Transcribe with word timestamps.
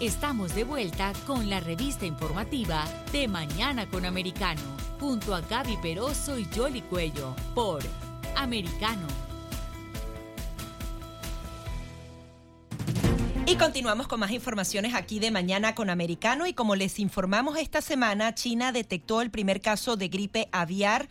Estamos 0.00 0.54
de 0.54 0.62
vuelta 0.62 1.12
con 1.26 1.50
la 1.50 1.58
revista 1.58 2.06
informativa 2.06 2.84
de 3.10 3.26
Mañana 3.26 3.88
con 3.90 4.04
Americano, 4.04 4.60
junto 5.00 5.34
a 5.34 5.40
Gaby 5.40 5.76
Peroso 5.78 6.38
y 6.38 6.44
Jolly 6.54 6.82
Cuello, 6.82 7.34
por 7.52 7.82
Americano. 8.36 9.08
Y 13.44 13.56
continuamos 13.56 14.06
con 14.06 14.20
más 14.20 14.30
informaciones 14.30 14.94
aquí 14.94 15.18
de 15.18 15.32
mañana 15.32 15.74
con 15.74 15.90
Americano 15.90 16.46
y 16.46 16.52
como 16.52 16.76
les 16.76 17.00
informamos 17.00 17.58
esta 17.58 17.80
semana, 17.80 18.36
China 18.36 18.70
detectó 18.70 19.20
el 19.20 19.32
primer 19.32 19.60
caso 19.60 19.96
de 19.96 20.06
gripe 20.06 20.48
aviar 20.52 21.08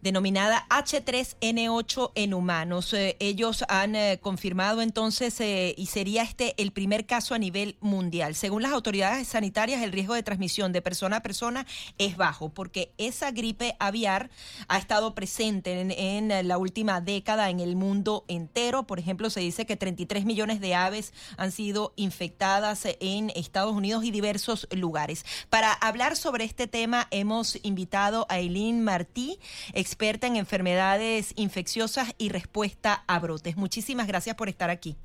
denominada 0.00 0.66
H3N8 0.70 2.12
en 2.14 2.34
humanos. 2.34 2.92
Eh, 2.94 3.16
ellos 3.20 3.64
han 3.68 3.94
eh, 3.94 4.18
confirmado 4.20 4.82
entonces 4.82 5.38
eh, 5.40 5.74
y 5.76 5.86
sería 5.86 6.22
este 6.22 6.54
el 6.62 6.72
primer 6.72 7.06
caso 7.06 7.34
a 7.34 7.38
nivel 7.38 7.76
mundial. 7.80 8.34
Según 8.34 8.62
las 8.62 8.72
autoridades 8.72 9.28
sanitarias, 9.28 9.82
el 9.82 9.92
riesgo 9.92 10.14
de 10.14 10.22
transmisión 10.22 10.72
de 10.72 10.82
persona 10.82 11.16
a 11.16 11.22
persona 11.22 11.66
es 11.98 12.16
bajo 12.16 12.48
porque 12.48 12.92
esa 12.98 13.30
gripe 13.30 13.76
aviar 13.78 14.30
ha 14.68 14.78
estado 14.78 15.14
presente 15.14 15.80
en, 15.80 16.26
la 16.48 16.58
última 16.58 17.00
década 17.00 17.50
en 17.50 17.60
el 17.60 17.76
mundo 17.76 18.24
entero. 18.28 18.86
Por 18.86 18.98
ejemplo, 18.98 19.30
se 19.30 19.40
dice 19.40 19.66
que 19.66 19.76
33 19.76 20.24
millones 20.24 20.60
de 20.60 20.74
aves 20.74 21.12
han 21.36 21.52
sido 21.52 21.92
infectadas 21.96 22.86
en 23.00 23.30
Estados 23.34 23.74
Unidos 23.74 24.04
y 24.04 24.10
diversos 24.10 24.66
lugares. 24.70 25.24
Para 25.50 25.72
hablar 25.72 26.16
sobre 26.16 26.44
este 26.44 26.66
tema 26.66 27.06
hemos 27.10 27.58
invitado 27.62 28.26
a 28.28 28.38
Eileen 28.38 28.82
Martí, 28.82 29.38
experta 29.72 29.95
en 30.00 30.36
enfermedades 30.36 31.32
infecciosas 31.36 32.14
y 32.18 32.28
respuesta 32.28 33.04
a 33.08 33.18
brotes. 33.18 33.56
Muchísimas 33.56 34.06
gracias 34.06 34.36
por 34.36 34.48
estar 34.48 34.70
aquí. 34.70 34.96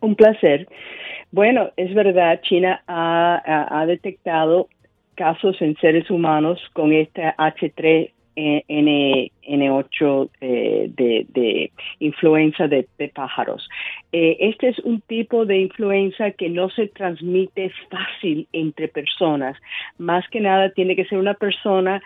Un 0.00 0.16
placer. 0.16 0.68
Bueno, 1.30 1.70
es 1.76 1.94
verdad, 1.94 2.40
China 2.42 2.82
ha, 2.86 3.84
detectado 3.86 4.68
casos 5.14 5.60
en 5.60 5.76
seres 5.76 6.10
humanos 6.10 6.58
con 6.72 6.92
esta 6.92 7.36
H3 7.36 8.10
N, 8.68 9.32
N8 9.42 10.30
eh, 10.40 10.90
de, 10.94 11.72
influenza 11.98 12.68
de, 12.68 12.86
pájaros. 13.14 13.68
Eh, 14.12 14.36
este 14.40 14.68
es 14.68 14.78
un 14.80 15.00
tipo 15.02 15.44
de 15.46 15.58
influenza 15.58 16.30
que 16.32 16.48
no 16.48 16.70
se 16.70 16.88
transmite 16.88 17.70
fácil 17.90 18.48
entre 18.52 18.88
personas. 18.88 19.56
Más 19.98 20.28
que 20.28 20.40
nada 20.40 20.70
tiene 20.70 20.96
que 20.96 21.04
ser 21.04 21.18
una 21.18 21.34
persona 21.34 22.02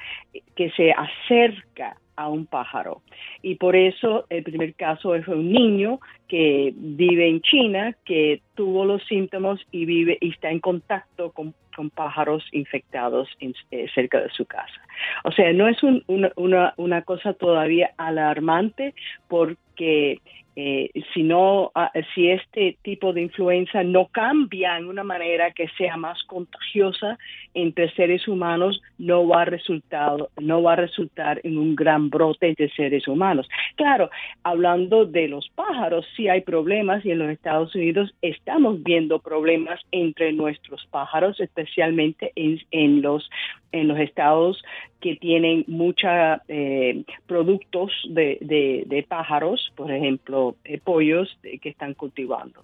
que 0.56 0.70
se 0.70 0.92
acerca 0.92 1.96
a 2.16 2.28
un 2.28 2.46
pájaro. 2.46 3.02
Y 3.42 3.56
por 3.56 3.76
eso 3.76 4.26
el 4.30 4.42
primer 4.42 4.74
caso 4.74 5.14
es 5.14 5.26
un 5.28 5.50
niño 5.52 6.00
que 6.28 6.72
vive 6.74 7.28
en 7.28 7.40
China, 7.40 7.96
que 8.04 8.40
tuvo 8.54 8.84
los 8.84 9.02
síntomas 9.04 9.60
y 9.70 9.84
vive 9.84 10.18
y 10.20 10.30
está 10.30 10.50
en 10.50 10.60
contacto 10.60 11.32
con, 11.32 11.54
pájaros 11.96 12.44
infectados 12.52 13.28
eh, 13.40 13.86
cerca 13.96 14.20
de 14.20 14.30
su 14.30 14.46
casa. 14.46 14.80
O 15.24 15.32
sea, 15.32 15.52
no 15.52 15.66
es 15.66 15.76
una, 16.06 16.72
una 16.76 17.02
cosa 17.02 17.32
todavía 17.32 17.90
alarmante 17.96 18.94
porque 19.26 20.20
eh, 20.56 20.90
si 21.12 21.22
no, 21.22 21.72
ah, 21.74 21.90
si 22.14 22.30
este 22.30 22.76
tipo 22.82 23.12
de 23.12 23.22
influenza 23.22 23.82
no 23.82 24.06
cambia 24.06 24.76
en 24.76 24.86
una 24.86 25.02
manera 25.02 25.50
que 25.50 25.68
sea 25.76 25.96
más 25.96 26.22
contagiosa 26.24 27.18
entre 27.54 27.90
seres 27.94 28.28
humanos, 28.28 28.80
no 28.98 29.26
va 29.26 29.42
a 29.42 29.44
resultar, 29.46 30.16
no 30.40 30.62
va 30.62 30.74
a 30.74 30.76
resultar 30.76 31.40
en 31.42 31.58
un 31.58 31.74
gran 31.74 32.08
brote 32.08 32.48
entre 32.48 32.70
seres 32.70 33.08
humanos. 33.08 33.48
Claro, 33.76 34.10
hablando 34.44 35.04
de 35.04 35.28
los 35.28 35.48
pájaros, 35.54 36.06
sí 36.16 36.28
hay 36.28 36.42
problemas 36.42 37.04
y 37.04 37.10
en 37.10 37.18
los 37.18 37.30
Estados 37.30 37.74
Unidos 37.74 38.14
estamos 38.22 38.82
viendo 38.82 39.18
problemas 39.18 39.80
entre 39.90 40.32
nuestros 40.32 40.86
pájaros, 40.86 41.40
especialmente 41.40 42.32
en, 42.36 42.60
en 42.70 43.02
los 43.02 43.28
en 43.74 43.88
los 43.88 43.98
estados 43.98 44.62
que 45.00 45.16
tienen 45.16 45.64
muchos 45.66 46.10
eh, 46.48 47.04
productos 47.26 47.90
de, 48.08 48.38
de, 48.40 49.02
pájaros, 49.06 49.72
por 49.74 49.90
ejemplo, 49.90 50.54
eh, 50.64 50.80
pollos 50.82 51.36
que 51.42 51.68
están 51.68 51.94
cultivando. 51.94 52.62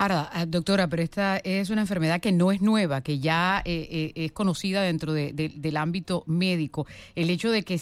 Ahora, 0.00 0.30
ah, 0.32 0.46
doctora, 0.46 0.88
pero 0.88 1.02
esta 1.02 1.36
es 1.44 1.68
una 1.68 1.82
enfermedad 1.82 2.22
que 2.22 2.32
no 2.32 2.52
es 2.52 2.62
nueva, 2.62 3.02
que 3.02 3.18
ya 3.18 3.60
eh, 3.66 4.12
es 4.14 4.32
conocida 4.32 4.80
dentro 4.80 5.12
del 5.12 5.76
ámbito 5.76 6.24
médico. 6.26 6.86
El 7.14 7.28
hecho 7.28 7.50
de 7.50 7.64
que, 7.64 7.76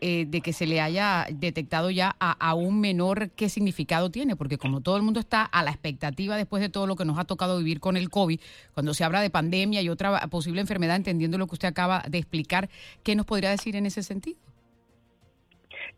de 0.00 0.40
que 0.40 0.52
se 0.52 0.68
le 0.68 0.80
haya 0.80 1.26
detectado 1.32 1.90
ya 1.90 2.14
a, 2.20 2.30
a, 2.30 2.54
un 2.54 2.80
menor, 2.80 3.30
¿qué 3.30 3.48
significado 3.48 4.12
tiene? 4.12 4.36
Porque 4.36 4.56
como 4.56 4.82
todo 4.82 4.96
el 4.96 5.02
mundo 5.02 5.18
está 5.18 5.42
a 5.42 5.64
la 5.64 5.72
expectativa 5.72 6.36
después 6.36 6.62
de 6.62 6.68
todo 6.68 6.86
lo 6.86 6.94
que 6.94 7.04
nos 7.04 7.18
ha 7.18 7.24
tocado 7.24 7.58
vivir 7.58 7.80
con 7.80 7.96
el 7.96 8.08
COVID, 8.08 8.38
cuando 8.72 8.94
se 8.94 9.02
habla 9.02 9.20
de 9.20 9.30
pandemia 9.30 9.82
y 9.82 9.88
otra 9.88 10.20
posible 10.28 10.60
enfermedad, 10.60 10.94
entendiendo 10.94 11.38
lo 11.38 11.48
que 11.48 11.54
usted 11.54 11.66
acaba 11.66 12.04
de 12.08 12.18
explicar, 12.18 12.68
¿qué 13.02 13.16
nos 13.16 13.26
podría 13.26 13.50
decir 13.50 13.74
en 13.74 13.86
ese 13.86 14.04
sentido? 14.04 14.38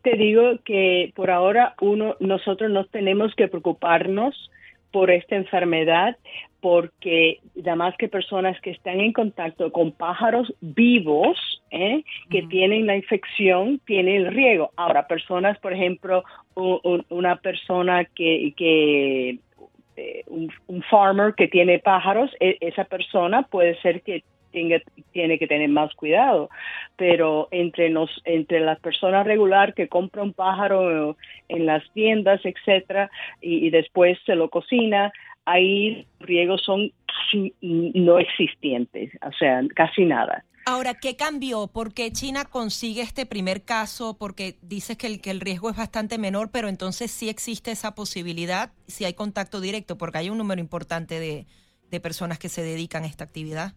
Te 0.01 0.17
digo 0.17 0.41
que 0.65 1.13
por 1.15 1.29
ahora 1.29 1.75
uno 1.81 2.15
nosotros 2.19 2.71
no 2.71 2.85
tenemos 2.85 3.35
que 3.35 3.47
preocuparnos 3.47 4.49
por 4.97 5.11
esta 5.11 5.35
enfermedad 5.35 6.17
porque 6.59 7.37
además 7.59 7.93
que 7.99 8.07
personas 8.07 8.59
que 8.61 8.71
están 8.71 8.99
en 8.99 9.13
contacto 9.13 9.71
con 9.71 9.91
pájaros 9.91 10.51
vivos 10.59 11.37
¿eh? 11.69 12.03
que 12.31 12.41
tienen 12.47 12.87
la 12.87 12.95
infección 12.95 13.79
tienen 13.85 14.25
el 14.25 14.33
riesgo. 14.33 14.71
Ahora, 14.75 15.05
personas, 15.05 15.59
por 15.59 15.71
ejemplo, 15.71 16.23
una 16.55 17.35
persona 17.35 18.05
que, 18.05 18.55
que 18.57 19.37
eh, 19.97 20.23
un, 20.25 20.51
un, 20.65 20.81
farmer 20.81 21.35
que 21.35 21.47
tiene 21.47 21.77
pájaros, 21.77 22.31
e, 22.39 22.57
esa 22.59 22.85
persona 22.85 23.43
puede 23.43 23.79
ser 23.81 24.01
que 24.01 24.23
tiene, 25.11 25.39
que 25.39 25.47
tener 25.47 25.69
más 25.69 25.93
cuidado. 25.95 26.49
Pero 26.95 27.47
entre 27.51 27.89
nos, 27.89 28.09
entre 28.25 28.59
las 28.59 28.79
personas 28.79 29.25
regular 29.25 29.73
que 29.73 29.87
compra 29.87 30.23
un 30.23 30.33
pájaro 30.33 31.15
en 31.47 31.65
las 31.65 31.83
tiendas, 31.93 32.41
etcétera, 32.43 33.09
y, 33.41 33.69
después 33.69 34.17
se 34.25 34.35
lo 34.35 34.49
cocina, 34.49 35.11
ahí 35.45 36.07
riegos 36.19 36.61
son 36.63 36.91
casi 37.05 37.53
no 37.61 38.19
existentes, 38.19 39.11
o 39.25 39.31
sea, 39.33 39.61
casi 39.75 40.05
nada. 40.05 40.43
Ahora, 40.65 40.95
¿qué 40.95 41.15
cambió? 41.15 41.67
¿Por 41.67 41.93
qué 41.93 42.11
China 42.11 42.43
consigue 42.43 43.01
este 43.01 43.25
primer 43.25 43.63
caso? 43.63 44.17
Porque 44.17 44.57
dices 44.61 44.97
que 44.97 45.07
el, 45.07 45.21
que 45.21 45.31
el 45.31 45.39
riesgo 45.39 45.69
es 45.69 45.77
bastante 45.77 46.17
menor, 46.17 46.51
pero 46.51 46.67
entonces 46.67 47.09
sí 47.09 47.29
existe 47.29 47.71
esa 47.71 47.95
posibilidad 47.95 48.73
si 48.85 49.05
hay 49.05 49.13
contacto 49.13 49.61
directo, 49.61 49.97
porque 49.97 50.17
hay 50.17 50.29
un 50.29 50.37
número 50.37 50.59
importante 50.59 51.21
de, 51.21 51.47
de 51.89 51.99
personas 51.99 52.39
que 52.39 52.49
se 52.49 52.61
dedican 52.61 53.03
a 53.03 53.07
esta 53.07 53.23
actividad. 53.23 53.73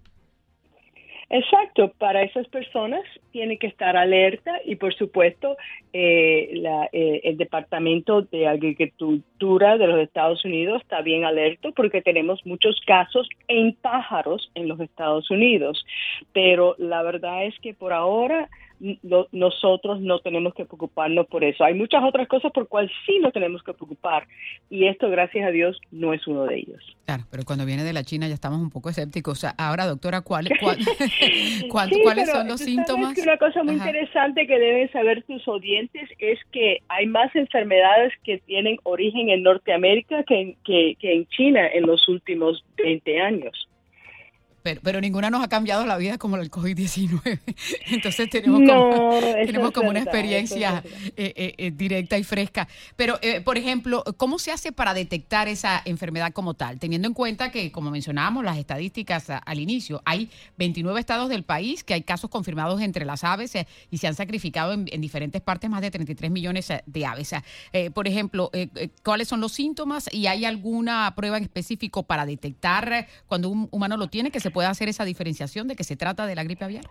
Exacto, 1.32 1.92
para 1.96 2.24
esas 2.24 2.48
personas 2.48 3.04
tiene 3.30 3.56
que 3.56 3.68
estar 3.68 3.96
alerta 3.96 4.50
y 4.64 4.74
por 4.74 4.92
supuesto 4.94 5.56
eh, 5.92 6.60
eh, 6.92 7.20
el 7.22 7.36
Departamento 7.36 8.22
de 8.22 8.48
Agricultura 8.48 9.78
de 9.78 9.86
los 9.86 10.00
Estados 10.00 10.44
Unidos 10.44 10.82
está 10.82 11.02
bien 11.02 11.24
alerta 11.24 11.68
porque 11.76 12.02
tenemos 12.02 12.44
muchos 12.44 12.80
casos 12.84 13.28
en 13.46 13.74
pájaros 13.74 14.50
en 14.56 14.66
los 14.66 14.80
Estados 14.80 15.30
Unidos, 15.30 15.86
pero 16.32 16.74
la 16.78 17.04
verdad 17.04 17.44
es 17.44 17.56
que 17.60 17.74
por 17.74 17.92
ahora 17.92 18.48
nosotros 19.32 20.00
no 20.00 20.20
tenemos 20.20 20.54
que 20.54 20.64
preocuparnos 20.64 21.26
por 21.26 21.44
eso. 21.44 21.64
Hay 21.64 21.74
muchas 21.74 22.02
otras 22.02 22.26
cosas 22.28 22.50
por 22.52 22.66
cuales 22.68 22.90
sí 23.06 23.18
nos 23.18 23.32
tenemos 23.32 23.62
que 23.62 23.74
preocupar 23.74 24.26
y 24.70 24.86
esto, 24.86 25.10
gracias 25.10 25.46
a 25.46 25.50
Dios, 25.50 25.78
no 25.90 26.14
es 26.14 26.26
uno 26.26 26.44
de 26.46 26.56
ellos. 26.56 26.96
Claro, 27.04 27.24
pero 27.30 27.44
cuando 27.44 27.66
viene 27.66 27.84
de 27.84 27.92
la 27.92 28.04
China 28.04 28.28
ya 28.28 28.34
estamos 28.34 28.60
un 28.60 28.70
poco 28.70 28.88
escépticos. 28.88 29.44
ahora, 29.58 29.86
doctora, 29.86 30.22
¿cuál, 30.22 30.48
¿cuáles 31.70 32.30
son 32.30 32.48
los 32.48 32.60
síntomas? 32.60 33.18
una 33.18 33.36
cosa 33.36 33.62
muy 33.62 33.74
interesante 33.74 34.46
que 34.46 34.58
deben 34.58 34.90
saber 34.92 35.22
tus 35.24 35.46
oyentes 35.46 36.08
es 36.18 36.38
que 36.52 36.78
hay 36.88 37.06
más 37.06 37.34
enfermedades 37.36 38.12
que 38.24 38.38
tienen 38.38 38.78
origen 38.84 39.28
en 39.28 39.42
Norteamérica 39.42 40.24
que 40.24 40.56
que, 40.64 40.96
que 40.98 41.12
en 41.12 41.26
China 41.26 41.66
en 41.66 41.86
los 41.86 42.08
últimos 42.08 42.64
20 42.76 43.20
años. 43.20 43.68
Pero, 44.62 44.80
pero 44.82 45.00
ninguna 45.00 45.30
nos 45.30 45.42
ha 45.42 45.48
cambiado 45.48 45.86
la 45.86 45.96
vida 45.96 46.18
como 46.18 46.36
el 46.36 46.50
COVID-19. 46.50 47.40
Entonces 47.86 48.28
tenemos 48.28 48.60
como, 48.60 49.18
tenemos 49.20 49.70
como 49.72 49.90
una 49.90 50.00
experiencia 50.00 50.82
eh, 51.16 51.32
eh, 51.36 51.54
eh, 51.56 51.70
directa 51.70 52.18
y 52.18 52.24
fresca. 52.24 52.68
Pero, 52.96 53.18
por 53.44 53.56
ejemplo, 53.56 54.04
¿cómo 54.16 54.38
se 54.38 54.52
hace 54.52 54.72
para 54.72 54.94
detectar 54.94 55.48
esa 55.48 55.80
enfermedad 55.84 56.32
como 56.32 56.54
tal? 56.54 56.78
Teniendo 56.78 57.08
en 57.08 57.14
cuenta 57.14 57.50
que, 57.50 57.72
como 57.72 57.90
mencionábamos, 57.90 58.44
las 58.44 58.58
estadísticas 58.58 59.26
al 59.30 59.60
inicio, 59.60 60.02
hay 60.04 60.30
29 60.58 61.00
estados 61.00 61.28
del 61.28 61.42
país 61.42 61.84
que 61.84 61.94
hay 61.94 62.02
casos 62.02 62.30
confirmados 62.30 62.80
entre 62.80 63.04
las 63.04 63.24
aves 63.24 63.54
y 63.90 63.98
se 63.98 64.06
han 64.06 64.14
sacrificado 64.14 64.72
en, 64.72 65.00
diferentes 65.00 65.40
partes 65.40 65.70
más 65.70 65.80
de 65.80 65.90
33 65.90 66.30
millones 66.30 66.68
de 66.84 67.06
aves. 67.06 67.34
por 67.94 68.06
ejemplo, 68.06 68.50
¿cuáles 69.02 69.28
son 69.28 69.40
los 69.40 69.52
síntomas 69.52 70.12
y 70.12 70.26
hay 70.26 70.44
alguna 70.44 71.12
prueba 71.16 71.38
en 71.38 71.44
específico 71.44 72.02
para 72.02 72.26
detectar 72.26 73.06
cuando 73.26 73.48
un 73.48 73.68
humano 73.70 73.96
lo 73.96 74.08
tiene 74.08 74.30
que 74.30 74.40
se 74.40 74.49
puede 74.50 74.68
hacer 74.68 74.88
esa 74.88 75.04
diferenciación 75.04 75.68
de 75.68 75.76
que 75.76 75.84
se 75.84 75.96
trata 75.96 76.26
de 76.26 76.34
la 76.34 76.44
gripe 76.44 76.64
aviar? 76.64 76.84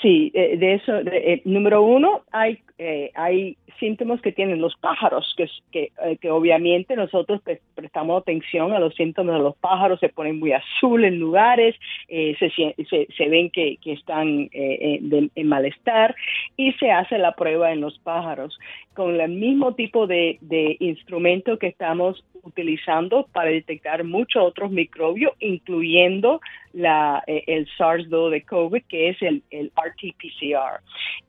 Sí, 0.00 0.30
eh, 0.34 0.56
de 0.56 0.74
eso, 0.74 0.92
eh, 0.98 1.42
número 1.44 1.82
uno, 1.82 2.22
hay, 2.30 2.60
eh, 2.78 3.10
hay 3.14 3.56
síntomas 3.78 4.20
que 4.20 4.32
tienen 4.32 4.60
los 4.60 4.76
pájaros, 4.76 5.34
que, 5.36 5.48
que, 5.70 5.92
que 6.20 6.30
obviamente 6.30 6.96
nosotros 6.96 7.40
prestamos 7.74 8.22
atención 8.22 8.72
a 8.72 8.78
los 8.78 8.94
síntomas 8.94 9.36
de 9.36 9.42
los 9.42 9.56
pájaros, 9.56 10.00
se 10.00 10.08
ponen 10.08 10.38
muy 10.38 10.52
azul 10.52 11.04
en 11.04 11.18
lugares, 11.18 11.76
se, 12.08 12.34
se, 12.38 13.08
se, 13.16 13.28
ven 13.28 13.50
que, 13.50 13.76
que 13.82 13.92
están 13.92 14.48
en 14.52 15.48
malestar 15.48 16.14
y 16.56 16.72
se 16.72 16.90
hace 16.90 17.18
la 17.18 17.32
prueba 17.32 17.72
en 17.72 17.80
los 17.80 17.98
pájaros 18.00 18.58
con 18.94 19.20
el 19.20 19.30
mismo 19.30 19.74
tipo 19.74 20.08
de, 20.08 20.38
de 20.40 20.76
instrumento 20.80 21.56
que 21.56 21.68
estamos 21.68 22.24
utilizando 22.42 23.28
para 23.32 23.50
detectar 23.50 24.02
muchos 24.02 24.42
otros 24.42 24.72
microbios, 24.72 25.32
incluyendo 25.38 26.40
la, 26.72 27.22
eh, 27.26 27.44
el 27.46 27.68
SARS-2 27.78 28.30
de 28.30 28.42
COVID, 28.42 28.82
que 28.88 29.10
es 29.10 29.22
el, 29.22 29.42
el 29.50 29.70
RT-PCR. 29.72 30.80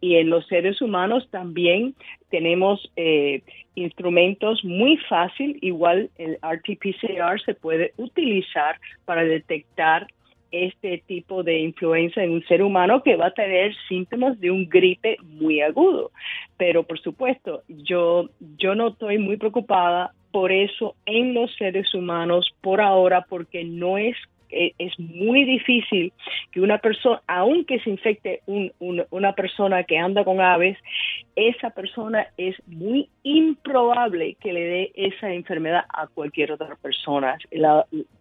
Y 0.02 0.16
en 0.16 0.30
los 0.30 0.48
seres 0.48 0.82
humanos 0.82 1.24
también 1.40 1.96
tenemos 2.30 2.92
eh, 2.98 3.42
instrumentos 3.76 4.62
muy 4.66 4.98
fácil, 5.08 5.58
igual 5.62 6.10
el 6.18 6.38
RT-PCR 6.42 7.42
se 7.46 7.54
puede 7.54 7.94
utilizar 7.96 8.78
para 9.06 9.24
detectar 9.24 10.08
este 10.52 11.02
tipo 11.08 11.44
de 11.44 11.60
influenza 11.60 12.22
en 12.22 12.32
un 12.32 12.44
ser 12.44 12.62
humano 12.62 13.04
que 13.04 13.16
va 13.16 13.28
a 13.28 13.34
tener 13.34 13.74
síntomas 13.88 14.38
de 14.42 14.52
un 14.52 14.68
gripe 14.68 15.16
muy 15.24 15.62
agudo. 15.62 16.12
Pero 16.58 16.84
por 16.84 17.00
supuesto, 17.00 17.64
yo, 17.70 18.30
yo 18.58 18.76
no 18.76 18.90
estoy 18.90 19.18
muy 19.18 19.38
preocupada 19.38 20.12
por 20.32 20.52
eso 20.52 20.96
en 21.06 21.34
los 21.34 21.56
seres 21.56 21.94
humanos 21.94 22.52
por 22.60 22.82
ahora, 22.82 23.26
porque 23.30 23.64
no 23.64 23.98
es 23.98 24.18
es 24.50 25.00
muy 25.00 25.46
difícil 25.46 26.12
que 26.52 26.62
una 26.62 26.80
persona, 26.80 27.22
aunque 27.28 27.80
se 27.80 27.90
infecte 27.90 28.42
una 28.48 29.34
persona 29.34 29.84
que 29.84 29.98
anda 29.98 30.24
con 30.24 30.42
aves, 30.42 30.78
esa 31.36 31.70
persona 31.70 32.28
es 32.38 32.56
muy 32.68 33.10
improbable 33.24 34.36
que 34.40 34.54
le 34.54 34.64
dé 34.64 34.92
esa 34.96 35.32
enfermedad 35.32 35.86
a 35.90 36.08
cualquier 36.08 36.52
otra 36.52 36.76
persona. 36.82 37.38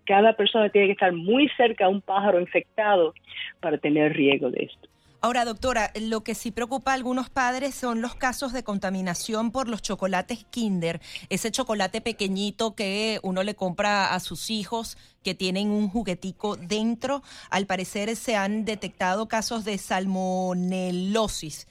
cada 0.04 0.32
persona 0.34 0.68
tiene 0.68 0.88
que 0.88 0.92
estar 0.92 1.12
muy 1.12 1.48
cerca 1.56 1.86
a 1.86 1.88
un 1.88 2.00
pájaro 2.00 2.40
infectado 2.40 3.14
para 3.60 3.78
tener 3.78 4.14
riesgo 4.14 4.50
de 4.50 4.64
esto. 4.64 4.88
Ahora, 5.20 5.44
doctora, 5.44 5.90
lo 6.00 6.22
que 6.22 6.36
sí 6.36 6.52
preocupa 6.52 6.92
a 6.92 6.94
algunos 6.94 7.28
padres 7.28 7.74
son 7.74 8.00
los 8.00 8.14
casos 8.14 8.52
de 8.52 8.62
contaminación 8.62 9.50
por 9.50 9.66
los 9.66 9.82
chocolates 9.82 10.46
Kinder, 10.50 11.00
ese 11.28 11.50
chocolate 11.50 12.00
pequeñito 12.00 12.76
que 12.76 13.18
uno 13.24 13.42
le 13.42 13.56
compra 13.56 14.14
a 14.14 14.20
sus 14.20 14.48
hijos 14.48 14.96
que 15.24 15.34
tienen 15.34 15.70
un 15.70 15.88
juguetico 15.88 16.56
dentro. 16.56 17.24
Al 17.50 17.66
parecer 17.66 18.14
se 18.14 18.36
han 18.36 18.64
detectado 18.64 19.26
casos 19.26 19.64
de 19.64 19.76
salmonelosis. 19.78 21.66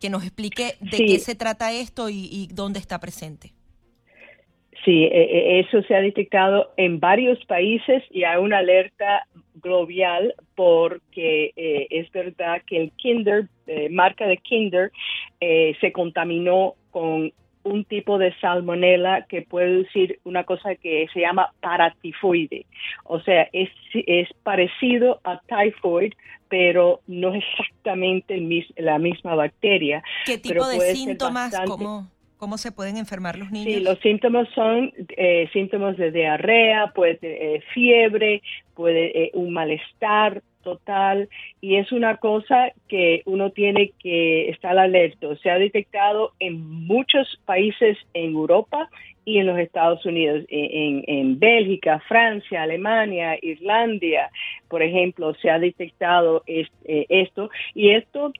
Que 0.00 0.10
nos 0.10 0.22
explique 0.22 0.76
de 0.80 0.98
qué 0.98 1.18
se 1.18 1.34
trata 1.34 1.72
esto 1.72 2.08
y 2.08 2.48
dónde 2.52 2.78
está 2.78 3.00
presente. 3.00 3.57
Sí, 4.88 5.04
e, 5.04 5.10
e, 5.10 5.60
eso 5.60 5.82
se 5.82 5.94
ha 5.94 6.00
detectado 6.00 6.72
en 6.78 6.98
varios 6.98 7.44
países 7.44 8.02
y 8.10 8.24
hay 8.24 8.38
una 8.38 8.60
alerta 8.60 9.26
global 9.56 10.34
porque 10.54 11.52
eh, 11.56 11.86
es 11.90 12.10
verdad 12.10 12.62
que 12.66 12.80
el 12.80 12.92
Kinder, 12.92 13.48
eh, 13.66 13.90
marca 13.90 14.26
de 14.26 14.38
Kinder, 14.38 14.90
eh, 15.42 15.76
se 15.82 15.92
contaminó 15.92 16.72
con 16.90 17.30
un 17.64 17.84
tipo 17.84 18.16
de 18.16 18.34
salmonella 18.40 19.26
que 19.28 19.42
puede 19.42 19.82
decir 19.82 20.20
una 20.24 20.44
cosa 20.44 20.74
que 20.74 21.06
se 21.12 21.20
llama 21.20 21.52
paratifoide. 21.60 22.64
O 23.04 23.20
sea, 23.20 23.46
es, 23.52 23.68
es 23.92 24.30
parecido 24.42 25.20
a 25.22 25.38
typhoid, 25.40 26.14
pero 26.48 27.00
no 27.06 27.34
exactamente 27.34 28.40
la 28.78 28.98
misma 28.98 29.34
bacteria. 29.34 30.02
¿Qué 30.24 30.38
tipo 30.38 30.66
de 30.66 30.94
síntomas? 30.94 31.54
como 31.66 32.08
¿Cómo 32.38 32.56
se 32.56 32.70
pueden 32.70 32.96
enfermar 32.96 33.36
los 33.36 33.50
niños? 33.50 33.74
Sí, 33.74 33.80
los 33.80 33.98
síntomas 33.98 34.48
son 34.54 34.92
eh, 35.16 35.48
síntomas 35.52 35.96
de 35.96 36.12
diarrea, 36.12 36.92
puede 36.94 37.18
eh, 37.22 37.62
fiebre, 37.74 38.42
puede 38.74 39.24
eh, 39.24 39.30
un 39.34 39.52
malestar 39.52 40.40
total 40.68 41.28
y 41.60 41.76
es 41.76 41.92
una 41.92 42.16
cosa 42.16 42.72
que 42.88 43.22
uno 43.26 43.50
tiene 43.50 43.92
que 43.98 44.50
estar 44.50 44.78
alerta. 44.78 45.34
Se 45.42 45.50
ha 45.50 45.58
detectado 45.58 46.32
en 46.40 46.60
muchos 46.86 47.40
países 47.44 47.96
en 48.14 48.32
Europa 48.32 48.88
y 49.24 49.38
en 49.38 49.46
los 49.46 49.58
Estados 49.58 50.04
Unidos, 50.06 50.44
en, 50.48 51.04
en 51.06 51.38
Bélgica, 51.38 52.02
Francia, 52.08 52.62
Alemania, 52.62 53.36
Irlanda, 53.42 54.30
por 54.68 54.82
ejemplo, 54.82 55.34
se 55.34 55.50
ha 55.50 55.58
detectado 55.58 56.42
esto 56.46 57.50
y 57.74 57.90
esto, 57.90 58.32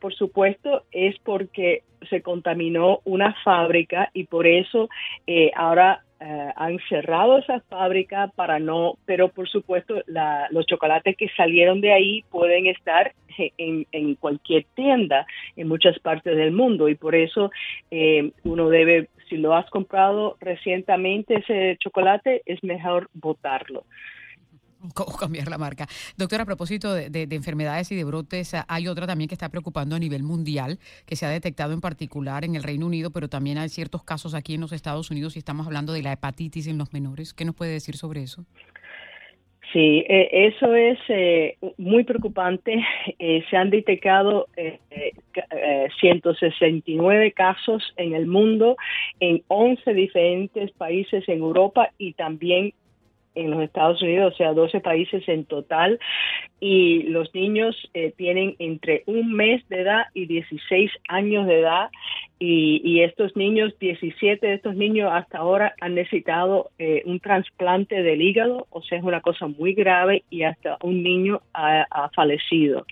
por 0.00 0.14
supuesto, 0.14 0.84
es 0.92 1.18
porque 1.18 1.82
se 2.08 2.22
contaminó 2.22 3.00
una 3.04 3.34
fábrica 3.44 4.10
y 4.14 4.24
por 4.24 4.46
eso 4.46 4.88
eh, 5.26 5.50
ahora 5.54 6.03
eh, 6.20 6.52
han 6.56 6.78
cerrado 6.88 7.38
esa 7.38 7.60
fábrica 7.60 8.30
para 8.36 8.58
no, 8.58 8.94
pero 9.04 9.28
por 9.28 9.48
supuesto 9.48 10.02
los 10.50 10.66
chocolates 10.66 11.16
que 11.16 11.28
salieron 11.36 11.80
de 11.80 11.92
ahí 11.92 12.24
pueden 12.30 12.66
estar 12.66 13.12
en, 13.58 13.86
en, 13.90 14.14
cualquier 14.14 14.64
tienda 14.74 15.26
en 15.56 15.68
muchas 15.68 15.98
partes 15.98 16.36
del 16.36 16.52
mundo 16.52 16.88
y 16.88 16.94
por 16.94 17.14
eso 17.14 17.50
eh, 17.90 18.30
uno 18.44 18.68
debe, 18.68 19.08
si 19.28 19.36
lo 19.36 19.54
has 19.54 19.68
comprado 19.70 20.36
recientemente 20.40 21.34
ese 21.36 21.76
chocolate, 21.80 22.42
es 22.46 22.62
mejor 22.62 23.10
botarlo. 23.12 23.84
O 24.96 25.16
cambiar 25.18 25.48
la 25.48 25.58
marca. 25.58 25.86
Doctor, 26.16 26.40
a 26.40 26.44
propósito 26.44 26.92
de, 26.92 27.28
enfermedades 27.30 27.90
y 27.92 27.96
de 27.96 28.04
brotes, 28.04 28.52
hay 28.68 28.88
otra 28.88 29.06
también 29.06 29.28
que 29.28 29.34
está 29.34 29.48
preocupando 29.48 29.96
a 29.96 29.98
nivel 29.98 30.22
mundial, 30.22 30.78
que 31.06 31.16
se 31.16 31.26
ha 31.26 31.30
detectado 31.30 31.72
en 31.72 31.80
particular 31.80 32.44
en 32.44 32.54
el 32.54 32.62
Reino 32.62 32.86
Unido, 32.86 33.10
pero 33.10 33.28
también 33.28 33.58
hay 33.58 33.68
ciertos 33.68 34.02
casos 34.04 34.34
aquí 34.34 34.54
en 34.54 34.60
los 34.60 34.72
Estados 34.72 35.10
Unidos 35.10 35.36
y 35.36 35.38
estamos 35.38 35.66
hablando 35.66 35.92
de 35.92 36.02
la 36.02 36.12
hepatitis 36.12 36.66
en 36.66 36.78
los 36.78 36.92
menores. 36.92 37.34
¿Qué 37.34 37.44
nos 37.44 37.54
puede 37.54 37.72
decir 37.72 37.96
sobre 37.96 38.22
eso? 38.22 38.44
Sí, 39.74 40.04
eh, 40.08 40.28
eso 40.30 40.72
es 40.72 40.98
eh, 41.08 41.56
muy 41.76 42.04
preocupante. 42.04 42.82
Eh, 43.18 43.44
se 43.48 43.56
han 43.56 43.70
detectado 43.70 44.48
169 46.00 47.32
casos 47.32 47.94
en 47.96 48.14
el 48.14 48.26
mundo, 48.26 48.76
en 49.20 49.42
11 49.48 49.94
diferentes 49.94 50.70
países 50.72 51.26
en 51.28 51.38
Europa 51.38 51.90
y 51.96 52.12
también 52.14 52.74
en 53.34 53.50
los 53.50 53.62
Estados 53.62 54.00
Unidos, 54.02 54.34
o 54.34 54.36
sea, 54.36 54.52
12 54.52 54.80
países 54.80 55.28
en 55.28 55.44
total, 55.44 55.98
y 56.60 57.04
los 57.04 57.34
niños 57.34 57.76
eh, 57.94 58.12
tienen 58.16 58.56
entre 58.58 59.02
un 59.06 59.32
mes 59.32 59.66
de 59.68 59.80
edad 59.80 60.04
y 60.14 60.26
16 60.26 60.90
años 61.08 61.46
de 61.46 61.60
edad, 61.60 61.90
y, 62.46 63.00
estos 63.00 63.36
niños, 63.36 63.72
17 63.78 64.46
de 64.46 64.54
estos 64.54 64.74
niños 64.74 65.10
hasta 65.12 65.38
ahora 65.38 65.74
han 65.80 65.94
necesitado 65.94 66.70
eh, 66.78 67.02
un 67.06 67.18
trasplante 67.20 68.02
del 68.02 68.20
hígado, 68.20 68.66
o 68.70 68.82
sea, 68.82 68.98
es 68.98 69.04
una 69.04 69.22
cosa 69.22 69.46
muy 69.46 69.72
grave 69.72 70.24
y 70.28 70.42
hasta 70.42 70.76
un 70.82 71.02
niño 71.02 71.40
ha, 71.54 72.10
fallecido. 72.14 72.86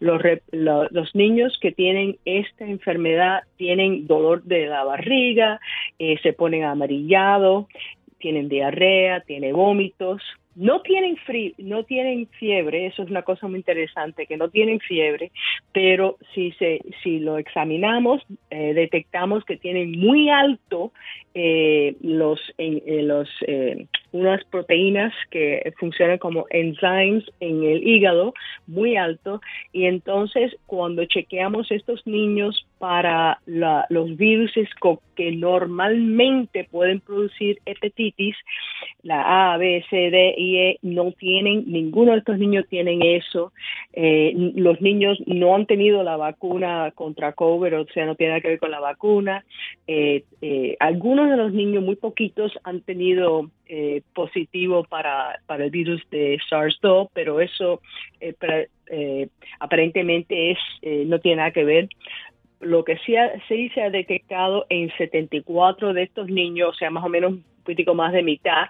Los, 0.00 0.22
los, 0.50 1.14
niños 1.14 1.58
que 1.60 1.72
tienen 1.72 2.16
esta 2.24 2.64
enfermedad 2.64 3.42
tienen 3.56 4.06
dolor 4.06 4.42
de 4.44 4.66
la 4.66 4.84
barriga, 4.84 5.60
eh, 5.98 6.16
se 6.22 6.32
ponen 6.32 6.64
amarillados, 6.64 7.66
tienen 8.26 8.48
diarrea, 8.48 9.20
tienen 9.20 9.54
vómitos, 9.54 10.20
no 10.56 10.80
tienen 10.80 11.16
frío, 11.18 11.52
no 11.58 11.84
tienen 11.84 12.26
fiebre, 12.40 12.86
eso 12.86 13.04
es 13.04 13.08
una 13.08 13.22
cosa 13.22 13.46
muy 13.46 13.58
interesante, 13.58 14.26
que 14.26 14.36
no 14.36 14.48
tienen 14.48 14.80
fiebre, 14.80 15.30
pero 15.72 16.16
si 16.34 16.50
se, 16.58 16.80
si 17.04 17.20
lo 17.20 17.38
examinamos, 17.38 18.20
eh, 18.50 18.74
detectamos 18.74 19.44
que 19.44 19.58
tienen 19.58 19.92
muy 19.92 20.28
alto 20.28 20.90
eh, 21.34 21.94
los, 22.00 22.40
eh, 22.58 23.02
los 23.04 23.28
unas 24.10 24.42
proteínas 24.46 25.12
que 25.30 25.72
funcionan 25.78 26.18
como 26.18 26.46
enzymes 26.50 27.24
en 27.38 27.62
el 27.62 27.86
hígado, 27.86 28.34
muy 28.66 28.96
alto, 28.96 29.40
y 29.72 29.84
entonces 29.84 30.56
cuando 30.66 31.04
chequeamos 31.04 31.70
estos 31.70 32.04
niños 32.08 32.66
para 32.78 33.40
los 33.46 34.16
virus 34.16 34.52
que 35.14 35.32
normalmente 35.32 36.68
pueden 36.70 37.00
producir 37.00 37.58
hepatitis, 37.64 38.36
la 39.02 39.52
A, 39.52 39.56
B, 39.56 39.84
C, 39.88 39.96
D 40.10 40.34
y 40.36 40.56
E, 40.58 40.78
no 40.82 41.12
tienen, 41.12 41.64
ninguno 41.66 42.12
de 42.12 42.18
estos 42.18 42.38
niños 42.38 42.66
tienen 42.68 43.02
eso. 43.02 43.52
Eh, 43.92 44.52
los 44.56 44.80
niños 44.80 45.18
no 45.26 45.54
han 45.54 45.66
tenido 45.66 46.02
la 46.02 46.16
vacuna 46.16 46.92
contra 46.94 47.32
COVID, 47.32 47.80
o 47.80 47.86
sea, 47.94 48.04
no 48.04 48.14
tiene 48.14 48.32
nada 48.32 48.40
que 48.42 48.48
ver 48.48 48.58
con 48.58 48.70
la 48.70 48.80
vacuna. 48.80 49.44
Eh, 49.86 50.24
eh, 50.42 50.76
algunos 50.80 51.30
de 51.30 51.36
los 51.36 51.52
niños, 51.52 51.82
muy 51.82 51.96
poquitos, 51.96 52.52
han 52.62 52.82
tenido 52.82 53.50
positivo 54.14 54.84
para, 54.84 55.40
para 55.46 55.64
el 55.64 55.70
virus 55.70 56.00
de 56.12 56.38
SARS-2, 56.48 57.08
pero 57.12 57.40
eso 57.40 57.80
aparentemente 59.58 60.52
es 60.52 60.58
no 61.08 61.18
tiene 61.18 61.38
nada 61.38 61.50
que 61.50 61.64
ver 61.64 61.88
lo 62.60 62.84
que 62.84 62.96
sí, 62.98 63.14
se 63.70 63.82
ha 63.82 63.90
detectado 63.90 64.66
en 64.68 64.90
74 64.96 65.92
de 65.92 66.02
estos 66.02 66.28
niños, 66.28 66.70
o 66.70 66.74
sea, 66.74 66.90
más 66.90 67.04
o 67.04 67.08
menos 67.08 67.32
un 67.32 67.44
poquito 67.64 67.94
más 67.94 68.12
de 68.12 68.22
mitad, 68.22 68.66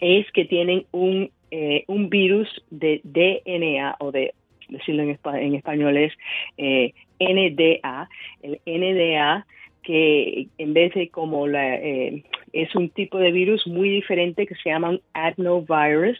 es 0.00 0.30
que 0.32 0.44
tienen 0.44 0.86
un, 0.92 1.30
eh, 1.50 1.84
un 1.86 2.08
virus 2.08 2.48
de 2.70 3.00
DNA 3.04 3.96
o 4.00 4.12
de, 4.12 4.34
decirlo 4.68 5.02
en, 5.02 5.18
en 5.34 5.54
español 5.54 5.96
es 5.96 6.12
eh, 6.56 6.92
NDA. 7.18 8.08
El 8.42 8.60
NDA 8.66 9.46
que 9.82 10.48
en 10.58 10.74
vez 10.74 10.92
de 10.94 11.08
como 11.08 11.46
la, 11.46 11.76
eh, 11.76 12.22
es 12.52 12.74
un 12.74 12.90
tipo 12.90 13.18
de 13.18 13.32
virus 13.32 13.66
muy 13.66 13.88
diferente 13.88 14.46
que 14.46 14.54
se 14.56 14.70
llama 14.70 14.90
un 14.90 15.00
adenovirus 15.14 16.18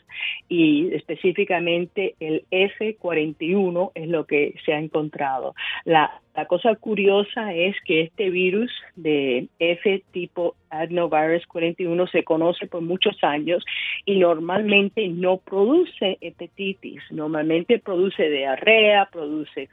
y 0.49 0.93
específicamente 0.95 2.15
el 2.21 2.45
F41 2.51 3.93
es 3.95 4.09
lo 4.09 4.27
que 4.27 4.55
se 4.65 4.73
ha 4.73 4.79
encontrado. 4.79 5.55
La 5.85 6.21
la 6.35 6.47
cosa 6.47 6.77
curiosa 6.77 7.53
es 7.53 7.77
que 7.85 8.03
este 8.03 8.31
virus 8.31 8.71
de 8.95 9.49
F 9.59 10.03
tipo 10.13 10.55
adenovirus 10.71 11.45
41 11.49 12.07
se 12.07 12.23
conoce 12.23 12.69
por 12.69 12.83
muchos 12.83 13.17
años 13.23 13.65
y 14.05 14.17
normalmente 14.19 15.09
no 15.09 15.39
produce 15.39 16.19
hepatitis, 16.21 17.03
normalmente 17.11 17.81
produce 17.81 18.31
diarrea, 18.31 19.09
produce, 19.11 19.69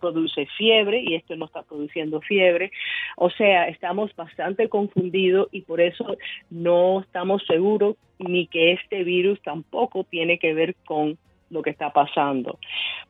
produce 0.00 0.46
fiebre 0.58 1.02
y 1.02 1.14
esto 1.14 1.36
no 1.36 1.46
está 1.46 1.62
produciendo 1.62 2.20
fiebre. 2.20 2.72
O 3.16 3.30
sea, 3.30 3.68
estamos 3.68 4.14
bastante 4.16 4.68
confundidos 4.68 5.48
y 5.52 5.62
por 5.62 5.80
eso 5.80 6.16
no 6.50 7.00
estamos 7.00 7.44
seguros 7.46 7.96
ni 8.18 8.48
que 8.48 8.72
este 8.72 9.04
virus 9.04 9.40
tampoco 9.42 10.02
tiene 10.02 10.38
que 10.38 10.52
ver 10.52 10.74
con 10.84 11.16
lo 11.50 11.62
que 11.62 11.70
está 11.70 11.92
pasando. 11.92 12.58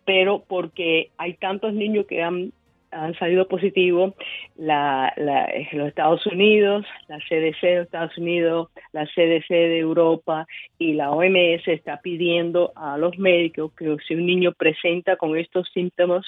Pero 0.04 0.44
porque 0.46 1.10
hay 1.16 1.34
tantos 1.34 1.72
niños 1.72 2.06
que 2.06 2.22
han 2.22 2.52
han 2.90 3.14
salido 3.14 3.48
positivos 3.48 4.14
la, 4.56 5.12
los 5.16 5.88
Estados 5.88 6.26
Unidos, 6.26 6.86
la 7.08 7.18
CDC 7.18 7.60
de 7.60 7.80
Estados 7.82 8.16
Unidos, 8.18 8.68
la 8.92 9.06
CDC 9.06 9.48
de 9.48 9.78
Europa 9.78 10.46
y 10.78 10.94
la 10.94 11.10
OMS 11.10 11.66
está 11.66 12.00
pidiendo 12.00 12.72
a 12.76 12.98
los 12.98 13.18
médicos 13.18 13.72
que 13.74 13.96
si 14.06 14.14
un 14.14 14.26
niño 14.26 14.52
presenta 14.52 15.16
con 15.16 15.36
estos 15.36 15.68
síntomas 15.72 16.24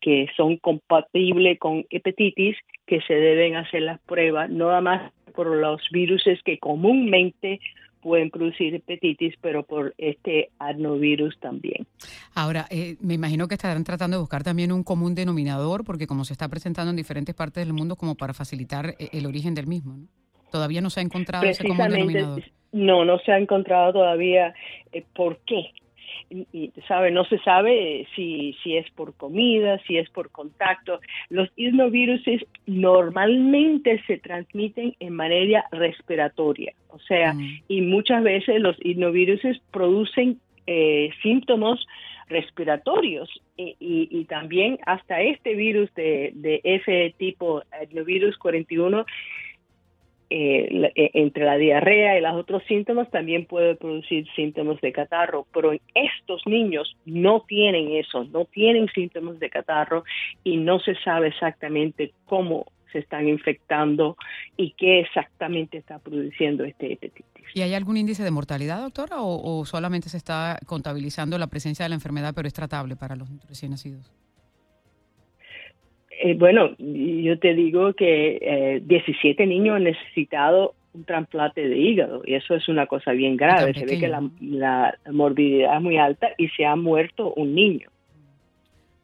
que 0.00 0.28
son 0.36 0.56
compatibles 0.56 1.58
con 1.58 1.84
hepatitis, 1.90 2.56
que 2.86 3.00
se 3.02 3.14
deben 3.14 3.56
hacer 3.56 3.82
las 3.82 4.00
pruebas, 4.00 4.50
no 4.50 4.66
nada 4.66 4.80
más 4.80 5.12
por 5.34 5.46
los 5.46 5.80
virus 5.90 6.24
que 6.44 6.58
comúnmente 6.58 7.60
pueden 8.00 8.30
producir 8.30 8.74
hepatitis, 8.74 9.34
pero 9.40 9.62
por 9.62 9.94
este 9.98 10.50
adenovirus 10.58 11.38
también. 11.38 11.86
Ahora, 12.34 12.66
eh, 12.70 12.96
me 13.00 13.14
imagino 13.14 13.48
que 13.48 13.54
estarán 13.54 13.84
tratando 13.84 14.16
de 14.16 14.20
buscar 14.20 14.42
también 14.42 14.72
un 14.72 14.82
común 14.82 15.14
denominador, 15.14 15.84
porque 15.84 16.06
como 16.06 16.24
se 16.24 16.32
está 16.32 16.48
presentando 16.48 16.90
en 16.90 16.96
diferentes 16.96 17.34
partes 17.34 17.64
del 17.64 17.74
mundo, 17.74 17.96
como 17.96 18.14
para 18.14 18.34
facilitar 18.34 18.94
eh, 18.98 19.10
el 19.12 19.26
origen 19.26 19.54
del 19.54 19.66
mismo, 19.66 19.96
¿no? 19.96 20.06
Todavía 20.50 20.80
no 20.80 20.90
se 20.90 21.00
ha 21.00 21.02
encontrado 21.04 21.44
ese 21.46 21.66
común 21.66 21.88
denominador. 21.88 22.42
No, 22.72 23.04
no 23.04 23.18
se 23.20 23.32
ha 23.32 23.38
encontrado 23.38 23.92
todavía 23.92 24.52
eh, 24.92 25.04
por 25.14 25.38
qué 25.46 25.70
y, 26.28 26.72
sabe, 26.86 27.10
no 27.10 27.24
se 27.24 27.38
sabe 27.38 28.06
si, 28.14 28.56
si 28.62 28.76
es 28.76 28.90
por 28.90 29.14
comida, 29.14 29.78
si 29.86 29.96
es 29.96 30.08
por 30.10 30.30
contacto. 30.30 31.00
Los 31.28 31.48
isnovirus 31.56 32.22
normalmente 32.66 34.02
se 34.06 34.18
transmiten 34.18 34.94
en 35.00 35.14
manera 35.14 35.64
respiratoria, 35.72 36.72
o 36.88 36.98
sea, 36.98 37.34
mm. 37.34 37.62
y 37.68 37.80
muchas 37.82 38.22
veces 38.22 38.60
los 38.60 38.76
isnovirus 38.84 39.40
producen 39.70 40.38
eh, 40.66 41.10
síntomas 41.22 41.80
respiratorios 42.28 43.28
y, 43.56 43.76
y, 43.80 44.24
también 44.24 44.78
hasta 44.86 45.20
este 45.20 45.54
virus 45.54 45.92
de, 45.94 46.30
de 46.34 46.60
ese 46.62 47.14
tipo, 47.18 47.62
adenovirus 47.72 48.38
41, 48.38 49.04
eh, 50.32 50.92
eh, 50.94 51.10
entre 51.14 51.44
la 51.44 51.56
diarrea 51.56 52.16
y 52.16 52.20
los 52.20 52.34
otros 52.34 52.62
síntomas 52.68 53.10
también 53.10 53.46
puede 53.46 53.74
producir 53.74 54.26
síntomas 54.36 54.80
de 54.80 54.92
catarro, 54.92 55.44
pero 55.52 55.72
estos 55.72 56.46
niños 56.46 56.96
no 57.04 57.44
tienen 57.48 57.90
eso, 57.96 58.22
no 58.24 58.44
tienen 58.44 58.88
síntomas 58.94 59.40
de 59.40 59.50
catarro 59.50 60.04
y 60.44 60.56
no 60.56 60.78
se 60.78 60.94
sabe 61.02 61.28
exactamente 61.28 62.12
cómo 62.26 62.66
se 62.92 63.00
están 63.00 63.28
infectando 63.28 64.16
y 64.56 64.70
qué 64.78 65.00
exactamente 65.00 65.78
está 65.78 65.98
produciendo 65.98 66.62
este 66.64 66.92
hepatitis. 66.92 67.46
¿Y 67.54 67.62
hay 67.62 67.74
algún 67.74 67.96
índice 67.96 68.22
de 68.22 68.30
mortalidad, 68.30 68.82
doctora, 68.82 69.16
o 69.18 69.64
solamente 69.64 70.08
se 70.08 70.16
está 70.16 70.60
contabilizando 70.66 71.38
la 71.38 71.48
presencia 71.48 71.84
de 71.84 71.88
la 71.88 71.96
enfermedad, 71.96 72.34
pero 72.36 72.46
es 72.46 72.54
tratable 72.54 72.94
para 72.94 73.16
los 73.16 73.28
recién 73.48 73.72
nacidos? 73.72 74.12
Eh, 76.22 76.34
bueno, 76.34 76.76
yo 76.78 77.38
te 77.38 77.54
digo 77.54 77.94
que 77.94 78.38
eh, 78.42 78.82
17 78.84 79.46
niños 79.46 79.76
han 79.76 79.84
necesitado 79.84 80.74
un 80.92 81.04
trasplante 81.04 81.66
de 81.66 81.78
hígado 81.78 82.22
y 82.26 82.34
eso 82.34 82.54
es 82.54 82.68
una 82.68 82.86
cosa 82.86 83.12
bien 83.12 83.36
grave. 83.36 83.72
Se 83.72 83.86
ve 83.86 83.98
que 83.98 84.08
la, 84.08 84.28
la, 84.40 84.98
morbididad 85.10 85.76
es 85.76 85.82
muy 85.82 85.96
alta 85.96 86.28
y 86.36 86.48
se 86.48 86.66
ha 86.66 86.76
muerto 86.76 87.32
un 87.34 87.54
niño. 87.54 87.88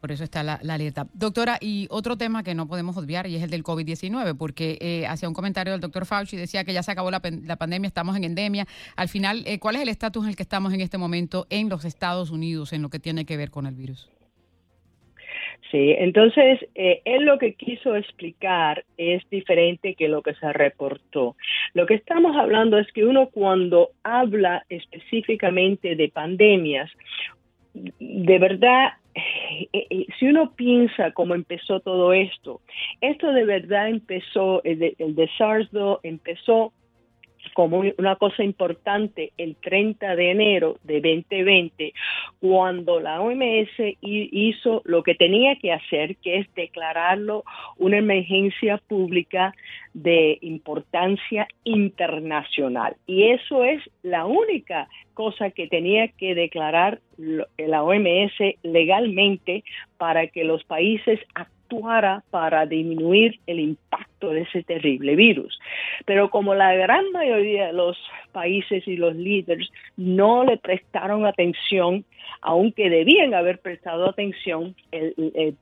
Por 0.00 0.12
eso 0.12 0.24
está 0.24 0.42
la, 0.42 0.60
alerta. 0.68 1.06
Doctora, 1.14 1.56
y 1.58 1.86
otro 1.90 2.18
tema 2.18 2.42
que 2.42 2.54
no 2.54 2.66
podemos 2.68 2.98
obviar 2.98 3.26
y 3.26 3.36
es 3.36 3.42
el 3.42 3.50
del 3.50 3.64
COVID-19, 3.64 4.36
porque 4.36 4.76
eh, 4.80 5.06
hacía 5.06 5.26
un 5.26 5.34
comentario 5.34 5.72
del 5.72 5.80
doctor 5.80 6.04
Fauci, 6.04 6.36
decía 6.36 6.64
que 6.64 6.74
ya 6.74 6.82
se 6.82 6.92
acabó 6.92 7.10
la, 7.10 7.22
la 7.44 7.56
pandemia, 7.56 7.88
estamos 7.88 8.14
en 8.16 8.24
endemia. 8.24 8.66
Al 8.94 9.08
final, 9.08 9.42
eh, 9.46 9.58
¿cuál 9.58 9.76
es 9.76 9.82
el 9.82 9.88
estatus 9.88 10.24
en 10.24 10.30
el 10.30 10.36
que 10.36 10.42
estamos 10.42 10.74
en 10.74 10.82
este 10.82 10.98
momento 10.98 11.46
en 11.48 11.70
los 11.70 11.86
Estados 11.86 12.30
Unidos 12.30 12.74
en 12.74 12.82
lo 12.82 12.90
que 12.90 12.98
tiene 12.98 13.24
que 13.24 13.38
ver 13.38 13.50
con 13.50 13.66
el 13.66 13.74
virus? 13.74 14.10
Sí, 15.70 15.94
entonces 15.98 16.64
eh, 16.76 17.00
él 17.04 17.24
lo 17.24 17.38
que 17.38 17.54
quiso 17.54 17.96
explicar 17.96 18.84
es 18.96 19.28
diferente 19.30 19.94
que 19.94 20.08
lo 20.08 20.22
que 20.22 20.34
se 20.34 20.52
reportó. 20.52 21.34
Lo 21.74 21.86
que 21.86 21.94
estamos 21.94 22.36
hablando 22.36 22.78
es 22.78 22.90
que 22.92 23.04
uno 23.04 23.30
cuando 23.30 23.90
habla 24.04 24.64
específicamente 24.68 25.96
de 25.96 26.08
pandemias, 26.08 26.90
de 27.74 28.38
verdad, 28.38 28.92
eh, 29.14 29.68
eh, 29.72 30.06
si 30.18 30.28
uno 30.28 30.52
piensa 30.54 31.10
cómo 31.12 31.34
empezó 31.34 31.80
todo 31.80 32.12
esto, 32.12 32.60
esto 33.00 33.32
de 33.32 33.44
verdad 33.44 33.88
empezó, 33.88 34.62
el 34.62 34.78
de, 34.78 34.94
el 34.98 35.16
de 35.16 35.28
SARS-2 35.36 36.00
empezó 36.04 36.72
como 37.54 37.82
una 37.98 38.16
cosa 38.16 38.44
importante 38.44 39.32
el 39.36 39.56
30 39.56 40.16
de 40.16 40.30
enero 40.30 40.76
de 40.84 41.00
2020, 41.00 41.92
cuando 42.40 43.00
la 43.00 43.20
OMS 43.20 43.70
hizo 44.00 44.82
lo 44.84 45.02
que 45.02 45.14
tenía 45.14 45.56
que 45.56 45.72
hacer, 45.72 46.16
que 46.16 46.38
es 46.38 46.54
declararlo 46.54 47.44
una 47.76 47.98
emergencia 47.98 48.78
pública 48.78 49.54
de 49.94 50.38
importancia 50.42 51.48
internacional. 51.64 52.96
Y 53.06 53.30
eso 53.30 53.64
es 53.64 53.82
la 54.02 54.26
única 54.26 54.88
cosa 55.14 55.50
que 55.50 55.68
tenía 55.68 56.08
que 56.08 56.34
declarar 56.34 57.00
la 57.16 57.82
OMS 57.82 58.34
legalmente 58.62 59.64
para 59.96 60.26
que 60.26 60.44
los 60.44 60.62
países 60.64 61.18
actuara 61.66 62.22
para 62.30 62.66
disminuir 62.66 63.38
el 63.46 63.60
impacto 63.60 64.30
de 64.30 64.42
ese 64.42 64.62
terrible 64.62 65.16
virus. 65.16 65.58
Pero 66.04 66.30
como 66.30 66.54
la 66.54 66.74
gran 66.74 67.10
mayoría 67.12 67.66
de 67.66 67.72
los 67.72 67.96
países 68.32 68.86
y 68.86 68.96
los 68.96 69.14
líderes 69.14 69.68
no 69.96 70.44
le 70.44 70.56
prestaron 70.56 71.26
atención, 71.26 72.04
aunque 72.40 72.90
debían 72.90 73.34
haber 73.34 73.58
prestado 73.58 74.08
atención, 74.08 74.74
el, 74.92 75.14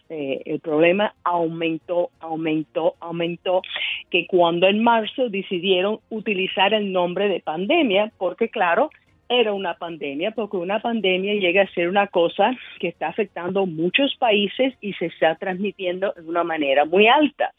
eh, 0.08 0.42
el, 0.44 0.60
problema 0.60 1.14
aumentó, 1.24 2.10
aumentó, 2.20 2.94
aumentó, 3.00 3.62
que 4.10 4.26
cuando 4.26 4.66
en 4.66 4.82
marzo 4.82 5.28
decidieron 5.28 6.00
utilizar 6.10 6.74
el 6.74 6.92
nombre 6.92 7.28
de 7.28 7.40
pandemia, 7.40 8.12
porque 8.18 8.48
claro, 8.48 8.90
era 9.28 9.52
una 9.52 9.74
pandemia, 9.74 10.32
porque 10.32 10.56
una 10.56 10.80
pandemia 10.80 11.34
llega 11.34 11.62
a 11.62 11.74
ser 11.74 11.88
una 11.88 12.06
cosa 12.08 12.56
que 12.78 12.88
está 12.88 13.08
afectando 13.08 13.66
muchos 13.66 14.14
países 14.16 14.74
y 14.80 14.92
se 14.94 15.06
está 15.06 15.36
transmitiendo 15.36 16.12
de 16.16 16.22
una 16.22 16.44
manera 16.44 16.84
muy 16.84 17.08
alta. 17.08 17.52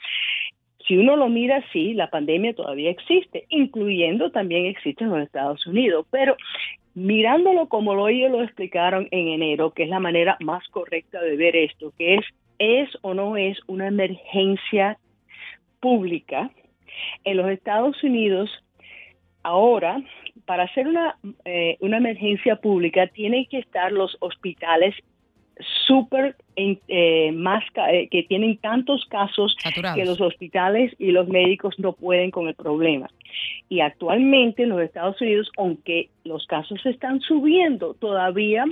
Si 0.88 0.98
uno 0.98 1.16
lo 1.16 1.30
mira 1.30 1.58
así, 1.58 1.94
la 1.94 2.10
pandemia 2.10 2.54
todavía 2.54 2.92
existe, 2.92 3.46
incluyendo 3.50 4.32
también 4.32 4.66
existe 4.66 5.04
en 5.04 5.10
los 5.10 5.22
Estados 5.22 5.66
Unidos, 5.66 6.06
pero 6.12 6.38
mirándolo 6.94 7.68
como 7.68 7.96
lo 7.96 8.08
ellos 8.08 8.32
lo 8.32 8.44
explicaron 8.44 9.08
en 9.12 9.28
enero, 9.30 9.72
que 9.72 9.84
es 9.84 9.90
la 9.90 10.00
manera 10.00 10.38
más 10.42 10.68
correcta 10.70 11.22
de 11.22 11.36
ver 11.36 11.56
esto, 11.56 11.92
que 11.98 12.16
es 12.16 12.26
es 12.60 12.90
o 13.02 13.14
no 13.14 13.38
es 13.38 13.58
una 13.68 13.88
emergencia 13.88 14.98
pública. 15.80 16.52
En 17.24 17.38
los 17.38 17.50
Estados 17.50 18.02
Unidos, 18.04 18.50
ahora, 19.46 20.02
para 20.46 20.64
hacer 20.64 20.88
una, 20.88 21.18
eh, 21.46 21.78
una 21.80 21.98
emergencia 21.98 22.56
pública, 22.56 23.08
tienen 23.08 23.46
que 23.46 23.60
estar 23.60 23.92
los 23.92 24.18
hospitales 24.20 24.96
súper 25.88 26.36
eh, 26.58 27.32
más 27.32 27.64
eh, 27.90 28.10
que 28.10 28.24
tienen 28.24 28.58
tantos 28.58 29.06
casos 29.10 29.56
que 29.94 30.04
los 30.04 30.20
hospitales 30.20 30.94
y 30.98 31.12
los 31.12 31.28
médicos 31.28 31.76
no 31.78 31.94
pueden 31.94 32.32
con 32.32 32.48
el 32.48 32.56
problema. 32.56 33.08
Y 33.70 33.80
actualmente 33.80 34.64
en 34.64 34.70
los 34.70 34.82
Estados 34.82 35.22
Unidos, 35.22 35.50
aunque 35.58 36.10
los 36.24 36.46
casos 36.48 36.84
están 36.86 37.22
subiendo, 37.22 37.94
todavía 37.94 38.66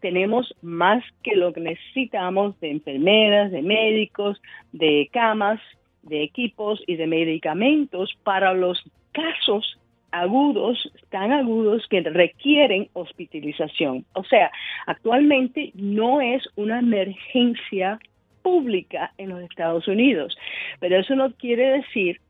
tenemos 0.00 0.54
más 0.62 1.02
que 1.24 1.36
lo 1.36 1.52
que 1.52 1.60
necesitamos 1.60 2.58
de 2.60 2.70
enfermeras, 2.70 3.50
de 3.50 3.62
médicos, 3.62 4.40
de 4.72 5.10
camas, 5.12 5.60
de 6.02 6.22
equipos 6.22 6.82
y 6.86 6.96
de 6.96 7.06
medicamentos 7.06 8.16
para 8.22 8.54
los 8.54 8.82
casos 9.12 9.76
agudos, 10.12 10.90
tan 11.10 11.32
agudos 11.32 11.86
que 11.88 12.00
requieren 12.00 12.88
hospitalización. 12.92 14.04
O 14.14 14.24
sea, 14.24 14.50
actualmente 14.86 15.72
no 15.74 16.20
es 16.20 16.42
una 16.56 16.80
emergencia 16.80 17.98
pública 18.42 19.12
en 19.18 19.30
los 19.30 19.40
Estados 19.42 19.86
Unidos, 19.88 20.36
pero 20.78 20.98
eso 20.98 21.14
no 21.14 21.32
quiere 21.32 21.78
decir 21.78 22.20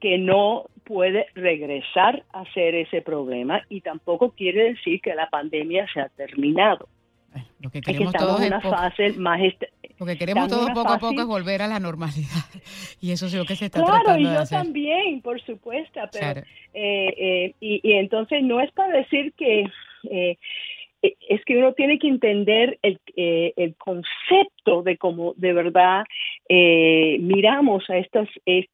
que 0.00 0.18
no 0.18 0.64
puede 0.84 1.26
regresar 1.34 2.24
a 2.32 2.44
ser 2.52 2.74
ese 2.74 3.02
problema 3.02 3.62
y 3.68 3.82
tampoco 3.82 4.30
quiere 4.30 4.74
decir 4.74 5.00
que 5.00 5.14
la 5.14 5.30
pandemia 5.30 5.86
se 5.92 6.00
ha 6.00 6.08
terminado. 6.08 6.88
Lo 7.60 7.70
que 7.70 7.80
queremos 7.80 8.12
todos 8.12 8.40
una 8.40 8.60
fase 8.60 9.12
más 9.12 9.40
lo 10.02 10.06
que 10.06 10.18
queremos 10.18 10.48
todos 10.48 10.70
poco 10.70 10.92
a 10.92 10.98
poco 10.98 11.20
es 11.20 11.26
volver 11.26 11.62
a 11.62 11.68
la 11.68 11.78
normalidad 11.78 12.44
y 13.00 13.12
eso 13.12 13.26
es 13.26 13.34
lo 13.34 13.44
que 13.44 13.54
se 13.54 13.66
está 13.66 13.84
tratando 13.84 14.30
de 14.30 14.36
hacer. 14.36 14.58
Claro, 14.58 14.68
y 14.68 14.84
yo 14.84 14.92
también, 14.96 15.22
por 15.22 15.40
supuesto, 15.42 16.00
pero 16.12 16.40
eh, 16.74 17.14
eh, 17.16 17.54
y, 17.60 17.92
entonces 17.92 18.42
no 18.42 18.60
es 18.60 18.72
para 18.72 18.96
decir 18.96 19.32
que 19.36 19.66
eh, 20.10 20.36
es 21.02 21.44
que 21.44 21.56
uno 21.56 21.72
tiene 21.72 21.98
que 21.98 22.08
entender 22.08 22.78
el, 22.82 23.00
el 23.16 23.74
concepto 23.76 24.82
de 24.82 24.96
cómo 24.98 25.34
de 25.36 25.52
verdad 25.52 26.04
miramos 26.48 27.88
a 27.90 27.98
estas, 27.98 28.28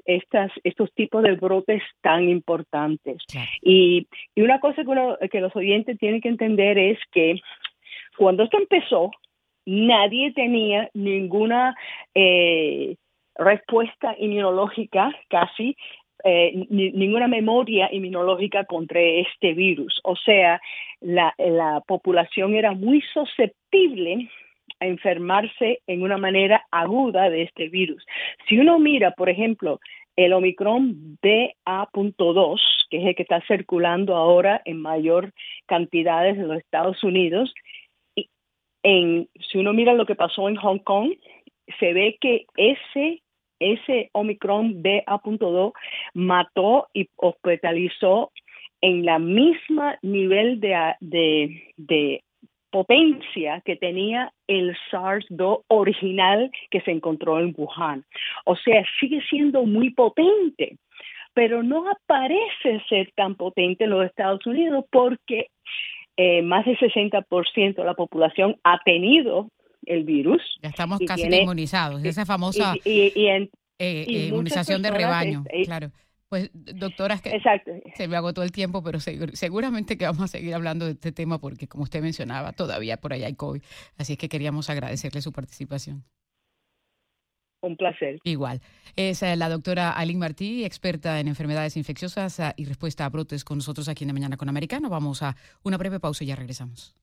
estas, 0.05 0.53
estos 0.63 0.93
tipos 0.93 1.23
de 1.23 1.33
brotes 1.37 1.83
tan 2.03 2.29
importantes. 2.29 3.23
Y, 3.63 4.07
y, 4.35 4.43
una 4.43 4.61
cosa 4.61 4.83
que, 4.83 4.91
uno, 4.91 5.17
que 5.31 5.41
los 5.41 5.57
oyentes 5.57 5.99
tienen 5.99 6.21
que 6.21 6.29
entender 6.29 6.77
es 6.77 6.99
que 7.13 7.41
cuando 8.19 8.43
esto 8.43 8.59
empezó, 8.59 9.11
nadie 9.69 10.33
tenía 10.33 10.89
ninguna 10.95 11.77
eh, 12.15 12.97
respuesta 13.37 14.17
inmunológica 14.19 15.13
casi 15.29 15.77
eh, 16.25 16.67
ninguna 16.71 17.29
memoria 17.29 17.89
inmunológica 17.93 18.65
contra 18.65 19.01
este 19.01 19.53
virus. 19.53 20.01
O 20.03 20.17
sea, 20.17 20.61
la, 21.01 21.33
la, 21.39 21.81
población 21.87 22.55
era 22.55 22.73
muy 22.73 23.03
susceptible 23.13 24.29
a 24.81 24.87
enfermarse 24.87 25.81
en 25.87 26.03
una 26.03 26.17
manera 26.17 26.65
aguda 26.71 27.31
de 27.31 27.43
este 27.43 27.69
virus. 27.69 28.05
Si 28.49 28.59
uno 28.59 28.79
mira, 28.79 29.13
por 29.13 29.29
ejemplo, 29.29 29.81
el 30.17 30.33
Omicron 30.33 31.19
BA.2, 31.23 32.61
que 32.91 32.99
es 32.99 33.07
el 33.07 33.15
que 33.15 33.23
está 33.23 33.41
circulando 33.47 34.17
ahora 34.17 34.61
en 34.65 34.81
mayor 34.81 35.33
cantidades 35.67 36.37
en 36.37 36.49
los 36.49 36.59
Estados 36.59 37.05
Unidos, 37.05 37.55
si 38.83 39.59
uno 39.59 39.73
mira 39.73 39.95
lo 39.95 40.07
que 40.07 40.15
pasó 40.15 40.49
en 40.49 40.57
Hong 40.57 40.79
Kong, 40.79 41.13
se 41.79 41.93
ve 41.93 42.17
que 42.21 42.47
ese, 42.57 43.23
ese 43.59 44.11
Omicron 44.13 44.83
BA.2 44.83 45.73
mató 46.15 46.89
y 46.95 47.09
hospitalizó 47.17 48.33
en 48.81 49.05
la 49.05 49.19
misma 49.19 49.99
nivel 50.03 50.61
de, 50.61 50.95
de, 51.77 52.23
potencia 52.71 53.63
que 53.65 53.77
tenía 53.77 54.33
el 54.47 54.77
SARS-2 54.91 55.63
original 55.69 56.51
que 56.71 56.83
se 56.83 56.91
encontró 56.91 57.41
en 57.41 57.55
Wuhan. 57.57 58.05
O 58.45 58.57
sea, 58.57 58.85
sigue 59.01 59.23
siendo 59.23 59.65
muy 59.65 59.91
potente, 59.91 60.77
pero 61.33 61.63
no 61.63 61.91
aparece 61.91 62.83
ser 62.89 63.11
tan 63.17 63.37
potente 63.37 63.85
en 63.85 63.91
los 63.91 64.05
Estados 64.05 64.47
Unidos 64.47 64.85
porque 64.91 65.49
eh, 66.19 66.43
más 66.43 66.67
del 66.67 66.77
60% 66.77 67.77
de 67.77 67.85
la 67.85 67.95
población 67.95 68.57
ha 68.65 68.81
tenido 68.85 69.53
el 69.87 70.03
virus. 70.03 70.43
Ya 70.61 70.71
estamos 70.71 70.99
casi 71.07 71.33
inmunizados, 71.33 72.05
esa 72.05 72.27
famosa 72.27 72.75
eh, 72.85 73.49
eh, 73.79 74.05
inmunización 74.09 74.83
de 74.83 74.91
rebaño, 74.91 75.45
claro. 75.65 75.93
Pues 76.29 76.51
doctora, 76.53 77.15
es 77.15 77.23
que 77.23 77.41
se 77.95 78.09
me 78.09 78.17
agotó 78.17 78.43
el 78.43 78.53
tiempo, 78.53 78.83
pero 78.83 78.99
seguramente 79.01 79.97
que 79.97 80.05
vamos 80.05 80.21
a 80.23 80.27
seguir 80.27 80.55
hablando 80.55 80.85
de 80.85 80.93
este 80.93 81.13
tema 81.13 81.39
porque 81.39 81.69
como 81.69 81.85
usted 81.85 82.03
mencionaba, 82.03 82.53
todavía 82.53 82.99
por 82.99 83.13
allá 83.15 83.29
hay 83.29 83.35
COVID. 83.35 83.63
Así 83.97 84.15
es 84.15 84.19
que 84.19 84.29
queríamos 84.29 84.69
agradecerle 84.69 85.23
su 85.23 85.33
participación. 85.33 86.05
Un 87.61 87.77
placer. 87.77 88.19
Igual. 88.25 88.61
Es 88.95 89.23
eh, 89.23 89.37
la 89.37 89.49
doctora 89.49 89.93
Aline 89.93 90.21
Martí, 90.21 90.65
experta 90.65 91.19
en 91.19 91.29
enfermedades 91.29 91.77
infecciosas 91.77 92.39
ah, 92.41 92.55
y 92.57 92.65
respuesta 92.65 93.05
a 93.05 93.09
brotes 93.09 93.45
con 93.45 93.59
nosotros 93.59 93.89
aquí 93.89 94.05
en 94.05 94.09
la 94.09 94.15
Mañana 94.15 94.37
con 94.37 94.49
Americano. 94.49 94.89
Vamos 94.89 95.23
a 95.23 95.37
una 95.63 95.77
breve 95.77 95.99
pausa 95.99 96.25
y 96.25 96.29
ya 96.29 96.37
regresamos. 96.37 96.95